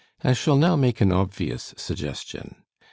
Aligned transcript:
I 0.23 0.33
shall 0.33 0.55
now 0.57 0.75
make 0.75 0.99
an 0.99 1.11
obvious 1.11 1.75
suggestion. 1.77 2.63